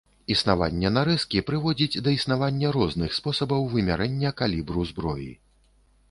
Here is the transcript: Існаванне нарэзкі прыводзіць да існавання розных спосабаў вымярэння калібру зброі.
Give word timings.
Існаванне 0.33 0.89
нарэзкі 0.93 1.41
прыводзіць 1.49 2.01
да 2.07 2.13
існавання 2.17 2.71
розных 2.77 3.13
спосабаў 3.17 3.67
вымярэння 3.75 4.31
калібру 4.41 4.87
зброі. 4.93 5.29